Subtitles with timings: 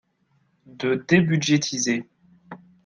[0.65, 2.07] De débudgétiser.